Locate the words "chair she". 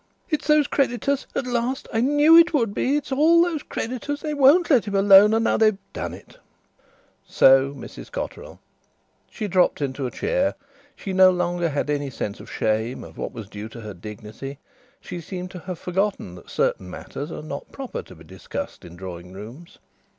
10.09-11.11